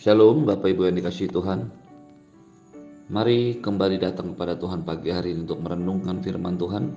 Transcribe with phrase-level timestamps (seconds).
[0.00, 1.68] Shalom Bapak Ibu yang dikasih Tuhan.
[3.12, 6.88] Mari kembali datang kepada Tuhan pagi hari ini untuk merenungkan firman Tuhan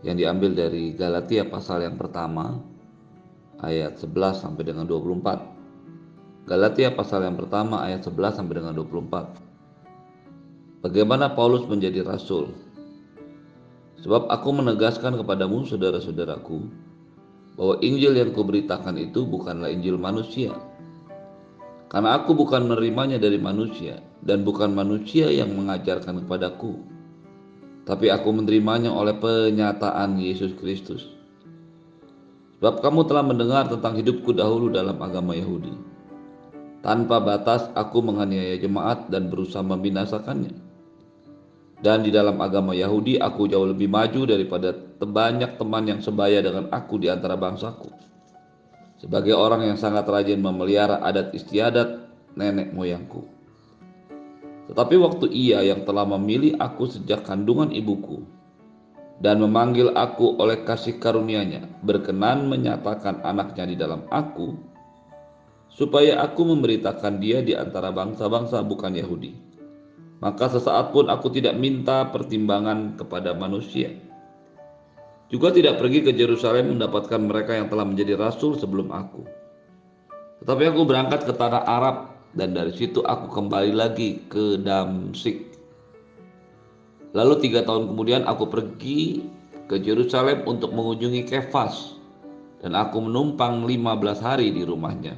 [0.00, 2.56] yang diambil dari Galatia pasal yang pertama
[3.60, 11.36] ayat 11 sampai dengan 24 Galatia pasal yang pertama ayat 11 sampai dengan 24 Bagaimana
[11.36, 12.48] Paulus menjadi rasul?
[14.00, 16.64] Sebab aku menegaskan kepadamu saudara-saudaraku
[17.60, 20.71] bahwa Injil yang kuberitakan itu bukanlah Injil manusia
[21.92, 26.80] karena aku bukan menerimanya dari manusia dan bukan manusia yang mengajarkan kepadaku.
[27.84, 31.04] Tapi aku menerimanya oleh penyataan Yesus Kristus.
[32.56, 35.76] Sebab kamu telah mendengar tentang hidupku dahulu dalam agama Yahudi.
[36.80, 40.56] Tanpa batas aku menganiaya jemaat dan berusaha membinasakannya.
[41.84, 46.72] Dan di dalam agama Yahudi aku jauh lebih maju daripada banyak teman yang sebaya dengan
[46.72, 48.11] aku di antara bangsaku
[49.02, 52.06] sebagai orang yang sangat rajin memelihara adat istiadat
[52.38, 53.26] nenek moyangku.
[54.70, 58.22] Tetapi waktu ia yang telah memilih aku sejak kandungan ibuku
[59.18, 64.54] dan memanggil aku oleh kasih karunia-Nya berkenan menyatakan anaknya di dalam aku
[65.66, 69.34] supaya aku memberitakan dia di antara bangsa-bangsa bukan Yahudi.
[70.22, 73.90] Maka sesaat pun aku tidak minta pertimbangan kepada manusia
[75.32, 79.24] juga tidak pergi ke Yerusalem mendapatkan mereka yang telah menjadi rasul sebelum aku.
[80.44, 85.56] Tetapi aku berangkat ke tanah Arab dan dari situ aku kembali lagi ke Damsik.
[87.16, 89.24] Lalu tiga tahun kemudian aku pergi
[89.72, 91.96] ke Yerusalem untuk mengunjungi Kefas
[92.60, 95.16] dan aku menumpang 15 hari di rumahnya.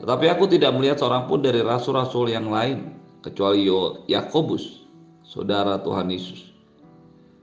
[0.00, 3.68] Tetapi aku tidak melihat seorang pun dari rasul-rasul yang lain kecuali
[4.08, 4.88] Yakobus,
[5.22, 6.51] saudara Tuhan Yesus.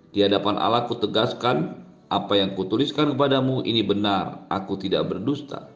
[0.10, 1.78] Di hadapan Allah kutegaskan
[2.10, 5.70] apa yang kutuliskan kepadamu ini benar, aku tidak berdusta.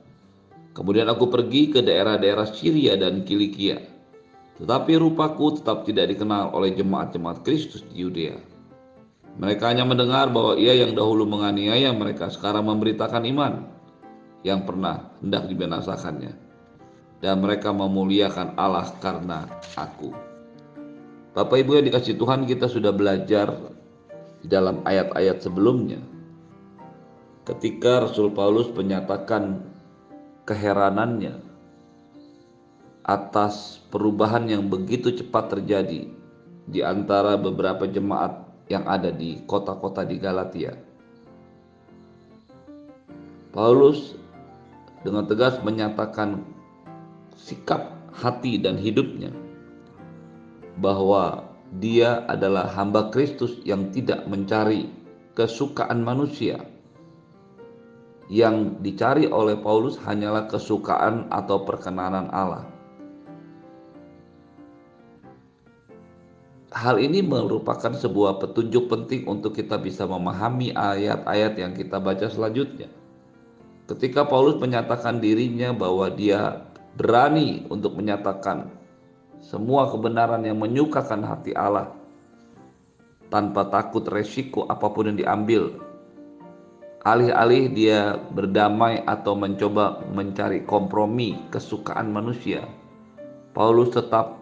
[0.73, 3.77] Kemudian aku pergi ke daerah-daerah Syria dan Kilikia.
[4.57, 8.37] Tetapi rupaku tetap tidak dikenal oleh jemaat-jemaat Kristus di Yudea.
[9.37, 13.65] Mereka hanya mendengar bahwa ia yang dahulu menganiaya mereka sekarang memberitakan iman
[14.45, 16.33] yang pernah hendak dibinasakannya.
[17.21, 19.45] Dan mereka memuliakan Allah karena
[19.77, 20.13] aku.
[21.33, 23.72] Bapak Ibu yang dikasih Tuhan kita sudah belajar
[24.43, 26.03] di dalam ayat-ayat sebelumnya
[27.47, 29.63] ketika Rasul Paulus menyatakan
[30.43, 31.39] keheranannya
[33.03, 36.07] atas perubahan yang begitu cepat terjadi
[36.63, 40.79] di antara beberapa jemaat yang ada di kota-kota di Galatia.
[43.51, 44.15] Paulus
[45.03, 46.47] dengan tegas menyatakan
[47.35, 49.35] sikap hati dan hidupnya
[50.79, 54.89] bahwa dia adalah hamba Kristus yang tidak mencari
[55.33, 56.61] kesukaan manusia.
[58.29, 62.69] Yang dicari oleh Paulus hanyalah kesukaan atau perkenanan Allah.
[66.73, 72.89] Hal ini merupakan sebuah petunjuk penting untuk kita bisa memahami ayat-ayat yang kita baca selanjutnya.
[73.85, 76.65] Ketika Paulus menyatakan dirinya bahwa dia
[76.97, 78.82] berani untuk menyatakan
[79.43, 81.91] semua kebenaran yang menyukakan hati Allah
[83.27, 85.83] tanpa takut resiko apa pun yang diambil.
[87.03, 92.63] Alih-alih dia berdamai atau mencoba mencari kompromi kesukaan manusia,
[93.51, 94.39] Paulus tetap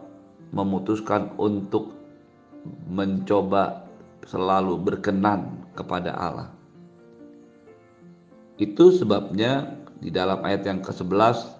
[0.53, 1.97] memutuskan untuk
[2.85, 3.89] mencoba
[4.29, 6.53] selalu berkenan kepada Allah.
[8.61, 11.57] Itu sebabnya di dalam ayat yang ke-11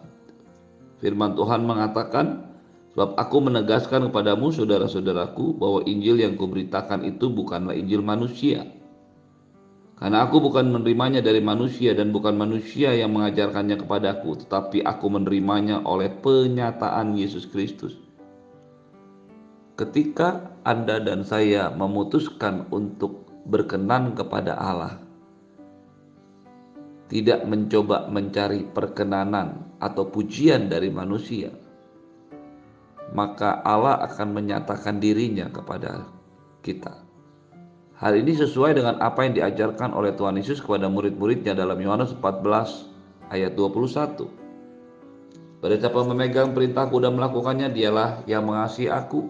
[1.01, 2.50] firman Tuhan mengatakan
[2.91, 8.67] Sebab aku menegaskan kepadamu saudara-saudaraku bahwa Injil yang kuberitakan itu bukanlah Injil manusia.
[9.95, 15.85] Karena aku bukan menerimanya dari manusia dan bukan manusia yang mengajarkannya kepadaku, tetapi aku menerimanya
[15.85, 17.95] oleh penyataan Yesus Kristus.
[19.77, 24.99] Ketika Anda dan saya memutuskan untuk berkenan kepada Allah,
[27.07, 31.53] tidak mencoba mencari perkenanan atau pujian dari manusia,
[33.11, 36.07] maka Allah akan menyatakan dirinya kepada
[36.63, 37.03] kita.
[37.99, 43.29] Hal ini sesuai dengan apa yang diajarkan oleh Tuhan Yesus kepada murid-muridnya dalam Yohanes 14
[43.29, 45.61] ayat 21.
[45.61, 49.29] Pada siapa memegang perintahku dan melakukannya dialah yang mengasihi aku.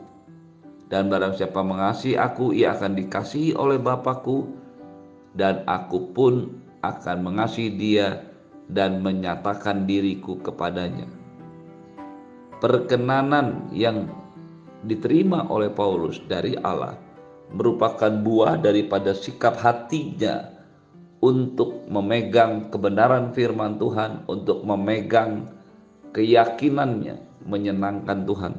[0.88, 4.48] Dan barang siapa mengasihi aku ia akan dikasihi oleh Bapakku
[5.36, 8.28] dan aku pun akan mengasihi dia
[8.68, 11.21] dan menyatakan diriku kepadanya
[12.62, 14.06] perkenanan yang
[14.86, 16.96] diterima oleh Paulus dari Allah
[17.52, 20.48] merupakan buah daripada sikap hatinya
[21.22, 25.52] untuk memegang kebenaran firman Tuhan, untuk memegang
[26.16, 28.54] keyakinannya menyenangkan Tuhan.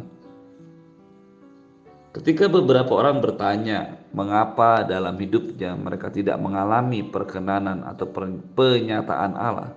[2.13, 8.05] Ketika beberapa orang bertanya mengapa dalam hidupnya mereka tidak mengalami perkenanan atau
[8.53, 9.73] penyataan Allah,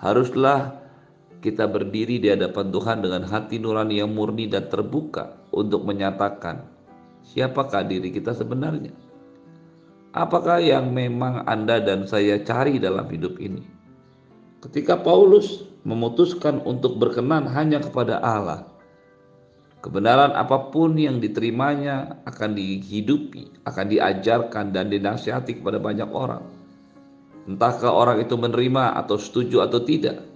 [0.00, 0.79] haruslah
[1.40, 6.64] kita berdiri di hadapan Tuhan dengan hati nurani yang murni dan terbuka untuk menyatakan
[7.24, 8.92] siapakah diri kita sebenarnya.
[10.12, 13.62] Apakah yang memang Anda dan saya cari dalam hidup ini?
[14.60, 18.70] Ketika Paulus memutuskan untuk berkenan hanya kepada Allah,
[19.80, 26.44] Kebenaran apa pun yang diterimanya akan dihidupi, akan diajarkan dan dinasihati kepada banyak orang.
[27.48, 30.29] Entahkah orang itu menerima atau setuju atau tidak.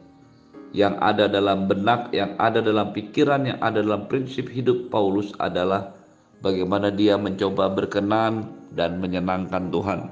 [0.75, 5.94] Yang ada dalam benak, yang ada dalam pikiran, yang ada dalam prinsip hidup Paulus adalah
[6.43, 10.11] bagaimana dia mencoba berkenan dan menyenangkan Tuhan.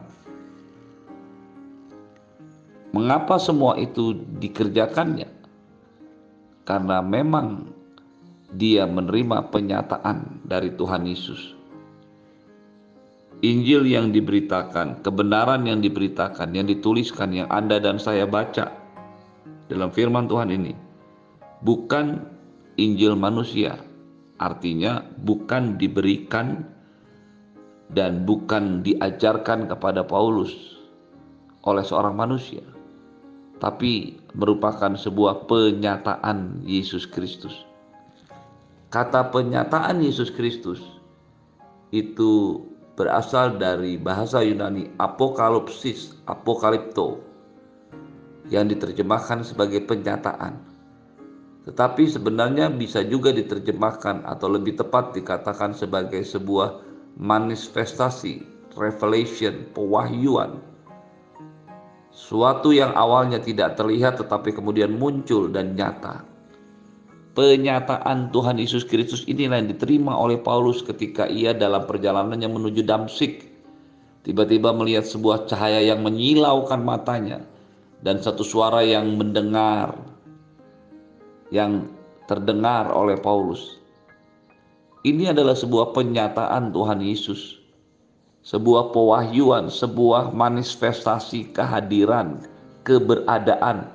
[2.94, 5.26] Mengapa semua itu dikerjakannya?
[6.62, 7.66] Karena memang
[8.54, 11.58] dia menerima penyataan dari Tuhan Yesus.
[13.42, 18.81] Injil yang diberitakan, kebenaran yang diberitakan, yang dituliskan, yang Anda dan saya baca
[19.70, 20.72] dalam firman Tuhan ini,
[21.62, 22.22] bukan
[22.80, 23.78] Injil manusia,
[24.40, 26.64] artinya bukan diberikan
[27.92, 30.80] dan bukan diajarkan kepada Paulus
[31.62, 32.64] oleh seorang manusia,
[33.60, 37.54] tapi merupakan sebuah penyataan Yesus Kristus.
[38.92, 40.80] Kata penyataan Yesus Kristus
[41.92, 42.60] itu
[42.96, 47.31] berasal dari bahasa Yunani apokalipsis, apokalipto
[48.52, 50.60] yang diterjemahkan sebagai penyataan.
[51.64, 56.84] Tetapi sebenarnya bisa juga diterjemahkan atau lebih tepat dikatakan sebagai sebuah
[57.16, 58.44] manifestasi,
[58.76, 60.60] revelation, pewahyuan.
[62.12, 66.28] Suatu yang awalnya tidak terlihat tetapi kemudian muncul dan nyata.
[67.32, 73.48] Penyataan Tuhan Yesus Kristus inilah yang diterima oleh Paulus ketika ia dalam perjalanannya menuju Damsik.
[74.28, 77.40] Tiba-tiba melihat sebuah cahaya yang menyilaukan matanya
[78.02, 79.94] dan satu suara yang mendengar
[81.54, 81.86] yang
[82.26, 83.78] terdengar oleh Paulus.
[85.02, 87.58] Ini adalah sebuah penyataan Tuhan Yesus.
[88.42, 92.42] Sebuah pewahyuan, sebuah manifestasi kehadiran,
[92.82, 93.86] keberadaan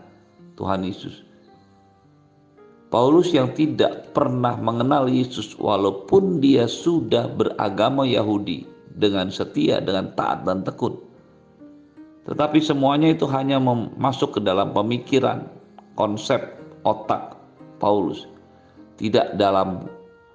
[0.55, 1.27] Tuhan Yesus.
[2.87, 8.63] Paulus yang tidak pernah mengenal Yesus walaupun dia sudah beragama Yahudi
[8.95, 11.06] dengan setia, dengan taat dan tekun.
[12.27, 13.57] Tetapi semuanya itu hanya
[13.95, 15.47] masuk ke dalam pemikiran,
[15.95, 16.43] konsep,
[16.83, 17.39] otak
[17.79, 18.27] Paulus.
[18.99, 19.87] Tidak dalam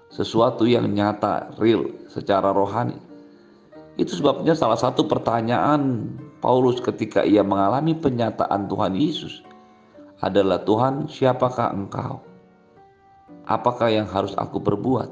[0.09, 2.97] sesuatu yang nyata, real, secara rohani.
[4.01, 6.09] Itu sebabnya salah satu pertanyaan
[6.41, 9.45] Paulus ketika ia mengalami penyataan Tuhan Yesus
[10.25, 12.33] adalah Tuhan siapakah engkau?
[13.47, 15.11] apakah yang harus aku perbuat?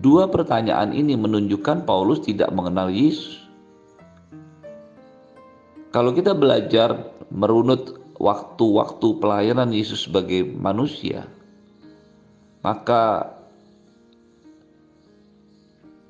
[0.00, 3.49] Dua pertanyaan ini menunjukkan Paulus tidak mengenal Yesus.
[5.90, 11.26] Kalau kita belajar merunut waktu-waktu pelayanan Yesus sebagai manusia,
[12.62, 13.34] maka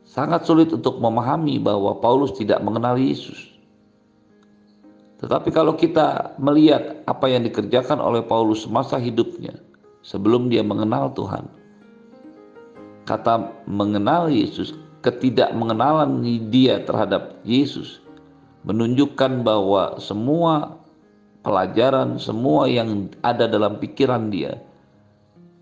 [0.05, 3.49] sangat sulit untuk memahami bahwa Paulus tidak mengenal Yesus.
[5.25, 9.57] Tetapi kalau kita melihat apa yang dikerjakan oleh Paulus semasa hidupnya,
[10.05, 11.49] sebelum dia mengenal Tuhan.
[13.09, 16.21] Kata mengenal Yesus, ketidakmengenalan
[16.53, 18.05] dia terhadap Yesus
[18.67, 20.77] menunjukkan bahwa semua
[21.41, 24.61] pelajaran, semua yang ada dalam pikiran dia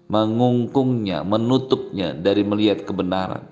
[0.08, 3.44] mengungkungnya, menutupnya dari melihat kebenaran.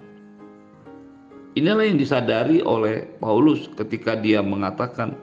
[1.57, 5.17] Inilah yang disadari oleh Paulus ketika dia mengatakan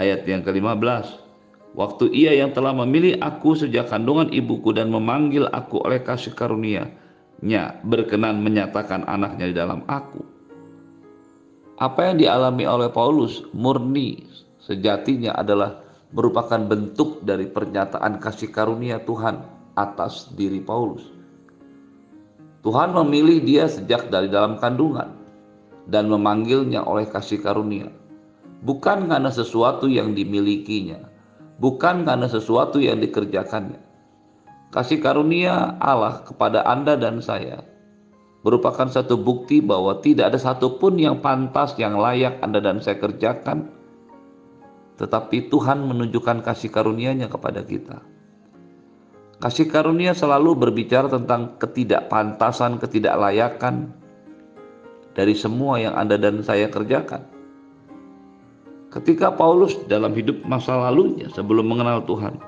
[0.00, 1.24] ayat yang ke-15
[1.74, 7.82] Waktu ia yang telah memilih aku sejak kandungan ibuku dan memanggil aku oleh kasih karunia-Nya
[7.82, 10.22] berkenan menyatakan anaknya di dalam aku.
[11.74, 14.22] Apa yang dialami oleh Paulus murni
[14.62, 15.82] sejatinya adalah
[16.14, 19.42] merupakan bentuk dari pernyataan kasih karunia Tuhan
[19.74, 21.02] atas diri Paulus.
[22.62, 25.18] Tuhan memilih dia sejak dari dalam kandungan
[25.90, 27.90] dan memanggilnya oleh kasih karunia,
[28.62, 31.02] bukan karena sesuatu yang dimilikinya,
[31.58, 33.82] bukan karena sesuatu yang dikerjakannya.
[34.70, 37.73] Kasih karunia Allah kepada Anda dan saya
[38.44, 43.72] merupakan satu bukti bahwa tidak ada satupun yang pantas, yang layak Anda dan saya kerjakan,
[45.00, 48.04] tetapi Tuhan menunjukkan kasih karunia-Nya kepada kita.
[49.40, 53.90] Kasih karunia selalu berbicara tentang ketidakpantasan, ketidaklayakan
[55.16, 57.24] dari semua yang Anda dan saya kerjakan.
[58.94, 62.38] Ketika Paulus dalam hidup masa lalunya sebelum mengenal Tuhan,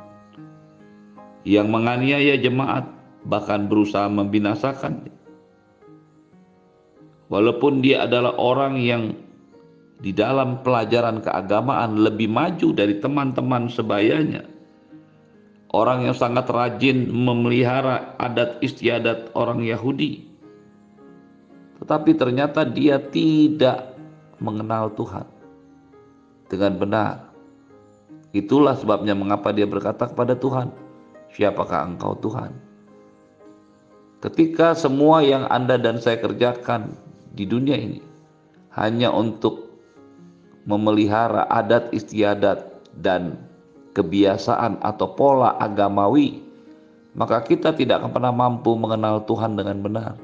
[1.43, 2.87] yang menganiaya jemaat,
[3.27, 5.16] bahkan berusaha membinasakan.
[7.27, 9.15] Walaupun dia adalah orang yang
[9.99, 14.45] di dalam pelajaran keagamaan lebih maju dari teman-teman sebayanya.
[15.73, 20.25] Orang yang sangat rajin memelihara adat istiadat orang Yahudi.
[21.83, 23.99] Tetapi ternyata dia tidak
[24.41, 25.27] mengenal Tuhan
[26.49, 27.15] dengan benar.
[28.33, 30.71] Itulah sebabnya mengapa dia berkata kepada Tuhan,
[31.35, 32.53] "Siapakah Engkau, Tuhan?"
[34.21, 36.97] Ketika semua yang Anda dan saya kerjakan
[37.37, 38.01] di dunia ini
[38.73, 39.69] hanya untuk
[40.67, 42.65] memelihara adat istiadat
[42.99, 43.37] dan
[43.97, 46.43] kebiasaan atau pola agamawi,
[47.17, 50.15] maka kita tidak akan pernah mampu mengenal Tuhan dengan benar.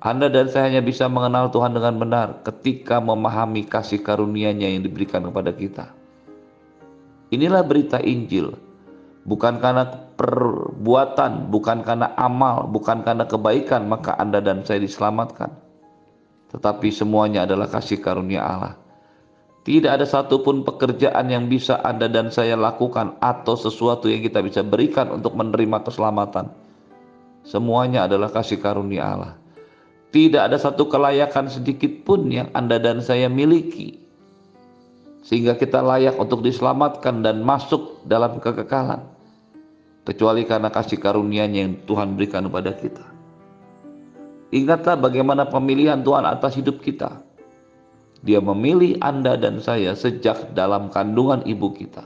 [0.00, 5.24] Anda dan saya hanya bisa mengenal Tuhan dengan benar ketika memahami kasih karunia-Nya yang diberikan
[5.28, 5.92] kepada kita.
[7.30, 8.56] Inilah berita Injil,
[9.28, 9.86] bukan karena
[10.20, 15.48] perbuatan, bukan karena amal, bukan karena kebaikan, maka Anda dan saya diselamatkan.
[16.52, 18.76] Tetapi semuanya adalah kasih karunia Allah.
[19.64, 24.60] Tidak ada satupun pekerjaan yang bisa Anda dan saya lakukan atau sesuatu yang kita bisa
[24.60, 26.52] berikan untuk menerima keselamatan.
[27.40, 29.34] Semuanya adalah kasih karunia Allah.
[30.12, 33.96] Tidak ada satu kelayakan sedikit pun yang Anda dan saya miliki.
[35.24, 39.19] Sehingga kita layak untuk diselamatkan dan masuk dalam kekekalan.
[40.04, 43.04] Kecuali karena kasih karunia-Nya yang Tuhan berikan kepada kita.
[44.50, 47.22] Ingatlah bagaimana pemilihan Tuhan atas hidup kita.
[48.20, 52.04] Dia memilih Anda dan saya sejak dalam kandungan ibu kita.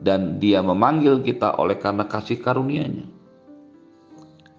[0.00, 3.20] Dan dia memanggil kita oleh karena kasih karunia-Nya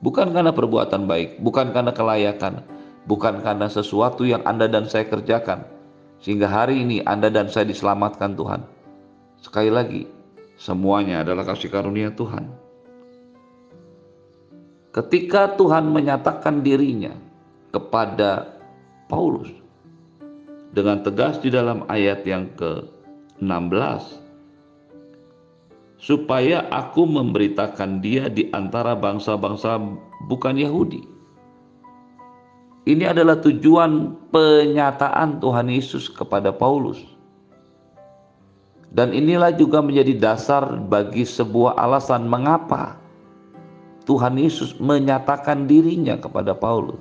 [0.01, 2.65] bukan karena perbuatan baik, bukan karena kelayakan,
[3.05, 5.63] bukan karena sesuatu yang Anda dan saya kerjakan,
[6.19, 8.61] sehingga hari ini Anda dan saya diselamatkan Tuhan.
[9.41, 10.01] Sekali lagi,
[10.61, 12.45] semuanya adalah kasih karunia Tuhan.
[14.93, 17.17] Ketika Tuhan menyatakan dirinya
[17.73, 18.61] kepada
[19.09, 19.49] Paulus
[20.69, 24.21] dengan tegas di dalam ayat yang ke-16
[25.97, 29.81] supaya aku memberitakan dia di antara bangsa-bangsa
[30.29, 31.07] bukan Yahudi.
[32.81, 37.10] Ini adalah tujuan penyataan Tuhan Yesus kepada Paulus.
[38.91, 42.99] Dan inilah juga menjadi dasar bagi sebuah alasan mengapa
[44.03, 46.99] Tuhan Yesus menyatakan dirinya kepada Paulus.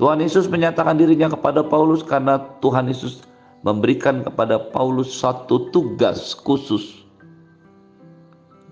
[0.00, 3.24] Tuhan Yesus menyatakan dirinya kepada Paulus karena Tuhan Yesus
[3.64, 7.06] memberikan kepada Paulus satu tugas khusus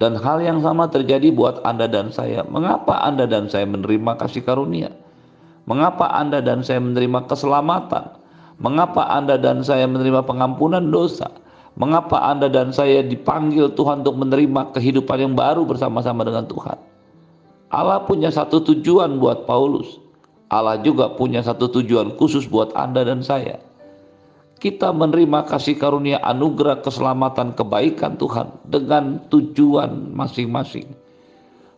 [0.03, 2.43] dan hal yang sama terjadi buat Anda dan saya.
[2.45, 4.91] Mengapa Anda dan saya menerima kasih karunia?
[5.65, 8.21] Mengapa Anda dan saya menerima keselamatan?
[8.61, 11.31] Mengapa Anda dan saya menerima pengampunan dosa?
[11.75, 16.79] Mengapa Anda dan saya dipanggil Tuhan untuk menerima kehidupan yang baru bersama-sama dengan Tuhan?
[17.75, 19.99] Allah punya satu tujuan buat Paulus.
[20.47, 23.59] Allah juga punya satu tujuan khusus buat Anda dan saya
[24.65, 30.89] kita menerima kasih karunia anugerah keselamatan kebaikan Tuhan dengan tujuan masing-masing.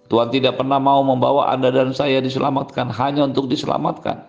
[0.07, 4.23] Tuhan tidak pernah mau membawa Anda dan saya diselamatkan hanya untuk diselamatkan.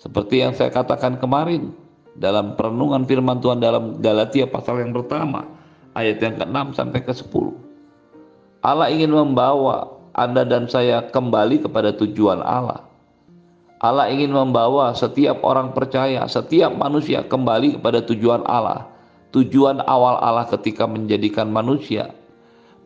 [0.00, 1.76] Seperti yang saya katakan kemarin
[2.16, 5.44] dalam perenungan firman Tuhan dalam Galatia pasal yang pertama
[5.92, 7.46] ayat yang ke-6 sampai ke-10.
[8.64, 12.86] Allah ingin membawa Anda dan saya kembali kepada tujuan Allah
[13.76, 18.88] Allah ingin membawa setiap orang percaya, setiap manusia kembali kepada tujuan Allah.
[19.36, 22.16] Tujuan awal Allah ketika menjadikan manusia.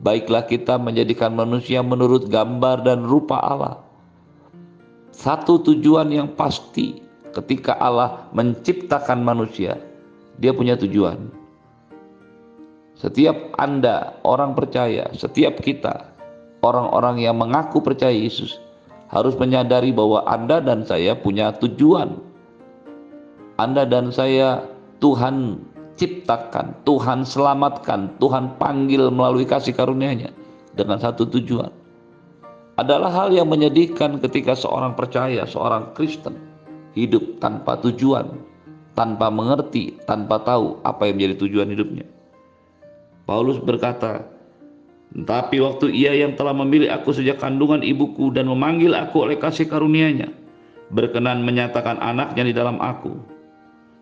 [0.03, 3.87] Baiklah kita menjadikan manusia menurut gambar dan rupa Allah.
[5.15, 6.99] Satu tujuan yang pasti
[7.35, 9.79] ketika Allah menciptakan manusia,
[10.41, 11.31] dia punya tujuan.
[12.99, 16.13] Setiap Anda, orang percaya, setiap kita,
[16.61, 18.61] orang-orang yang mengaku percaya Yesus,
[19.09, 22.21] harus menyadari bahwa Anda dan saya punya tujuan.
[23.57, 24.69] Anda dan saya
[25.01, 25.65] Tuhan
[25.97, 30.33] ciptakan, Tuhan selamatkan, Tuhan panggil melalui kasih karunia-Nya
[30.77, 31.73] dengan satu tujuan.
[32.81, 36.50] Adalah hal yang menyedihkan ketika seorang percaya, seorang Kristen
[36.95, 38.41] hidup tanpa tujuan,
[38.99, 42.07] tanpa mengerti, tanpa tahu apa yang menjadi tujuan hidupnya.
[43.25, 44.27] Paulus berkata,
[45.27, 49.67] tapi waktu ia yang telah memilih aku sejak kandungan ibuku dan memanggil aku oleh kasih
[49.67, 50.31] karunia-Nya,
[50.91, 53.19] berkenan menyatakan anaknya di dalam aku,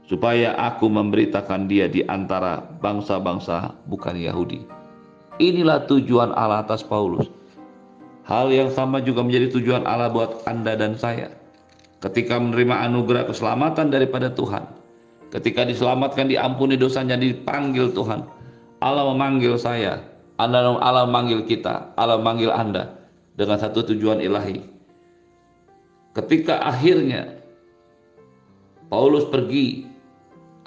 [0.08, 4.64] supaya aku memberitakan dia di antara bangsa-bangsa bukan Yahudi.
[5.38, 7.28] Inilah tujuan Allah atas Paulus.
[8.28, 11.32] Hal yang sama juga menjadi tujuan Allah buat Anda dan saya.
[11.98, 14.62] Ketika menerima anugerah keselamatan daripada Tuhan,
[15.34, 18.22] ketika diselamatkan, diampuni dosanya, dipanggil Tuhan,
[18.78, 20.06] Allah memanggil saya
[20.38, 22.94] Anda Allah manggil kita, Allah manggil Anda
[23.34, 24.62] dengan satu tujuan ilahi.
[26.14, 27.42] Ketika akhirnya
[28.86, 29.84] Paulus pergi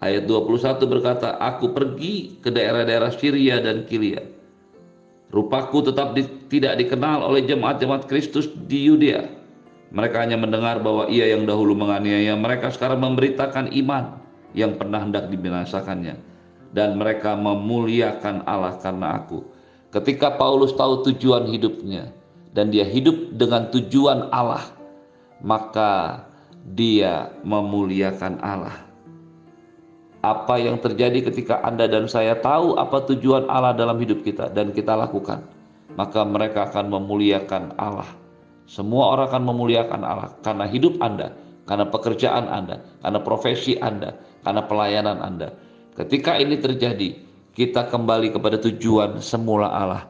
[0.03, 4.21] ayat 21 berkata, "Aku pergi ke daerah-daerah Syria dan Kilia.
[5.31, 9.40] Rupaku tetap di, tidak dikenal oleh jemaat-jemaat Kristus di Yudea."
[9.91, 14.23] Mereka hanya mendengar bahwa ia yang dahulu menganiaya mereka sekarang memberitakan iman
[14.55, 16.15] yang pernah hendak dibinasakannya.
[16.71, 19.43] Dan mereka memuliakan Allah karena aku.
[19.91, 22.15] Ketika Paulus tahu tujuan hidupnya
[22.55, 24.71] dan dia hidup dengan tujuan Allah,
[25.43, 26.23] maka
[26.63, 28.87] dia memuliakan Allah.
[30.23, 34.71] Apa yang terjadi ketika Anda dan saya tahu apa tujuan Allah dalam hidup kita dan
[34.71, 35.43] kita lakukan,
[35.99, 38.20] maka mereka akan memuliakan Allah
[38.71, 41.35] semua orang akan memuliakan Allah karena hidup Anda,
[41.67, 44.15] karena pekerjaan Anda, karena profesi Anda,
[44.47, 45.51] karena pelayanan Anda.
[45.99, 47.19] Ketika ini terjadi,
[47.51, 50.07] kita kembali kepada tujuan semula Allah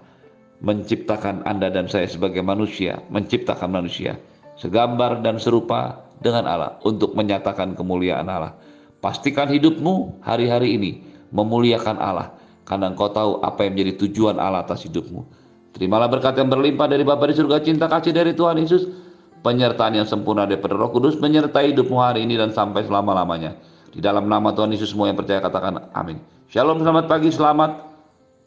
[0.61, 4.21] menciptakan Anda dan saya sebagai manusia, menciptakan manusia
[4.61, 8.53] segambar dan serupa dengan Allah untuk menyatakan kemuliaan Allah.
[9.01, 10.91] Pastikan hidupmu hari-hari ini
[11.33, 12.37] memuliakan Allah
[12.69, 15.40] karena engkau tahu apa yang menjadi tujuan Allah atas hidupmu.
[15.71, 18.91] Terimalah berkat yang berlimpah dari Bapa di surga, cinta kasih dari Tuhan Yesus,
[19.39, 23.55] penyertaan yang sempurna daripada Roh Kudus menyertai hidupmu hari ini dan sampai selama-lamanya.
[23.91, 26.19] Di dalam nama Tuhan Yesus semua yang percaya katakan amin.
[26.51, 27.71] Shalom, selamat pagi, selamat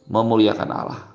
[0.09, 1.14] memuliakan Allah.